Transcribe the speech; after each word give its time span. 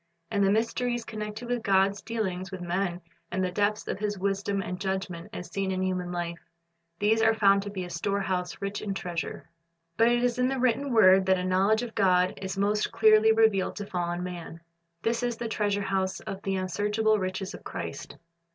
And 0.31 0.43
the 0.43 0.49
mysteries 0.49 1.05
connected 1.05 1.47
with 1.47 1.61
God's 1.61 2.01
dealings 2.01 2.49
with 2.51 2.59
men, 2.59 3.01
the 3.31 3.51
depths 3.51 3.87
of 3.87 3.99
His 3.99 4.17
wisdom 4.17 4.59
and 4.59 4.81
judgment 4.81 5.29
as 5.31 5.51
seen 5.51 5.69
in 5.71 5.83
human 5.83 6.11
life,— 6.11 6.39
these 6.99 7.21
are 7.21 7.35
found 7.35 7.61
to 7.61 7.69
be 7.69 7.83
a 7.83 7.89
storehouse 7.91 8.59
rich 8.63 8.81
in 8.81 8.95
treasure. 8.95 9.47
But 9.97 10.07
it 10.07 10.23
is 10.23 10.39
in 10.39 10.47
the 10.47 10.57
written 10.57 10.91
word 10.91 11.27
that 11.27 11.37
a 11.37 11.45
knowledge 11.45 11.83
of 11.83 11.93
God 11.93 12.33
is 12.41 12.57
most 12.57 12.91
clearly 12.91 13.31
revealed 13.31 13.75
to 13.75 13.85
fallen 13.85 14.23
man. 14.23 14.61
This 15.03 15.21
is 15.21 15.37
the 15.37 15.47
treasure 15.47 15.83
house 15.83 16.19
of 16.21 16.41
the 16.41 16.55
unsearchable 16.55 17.19
riches 17.19 17.53
of 17.53 17.63
Christ. 17.63 18.17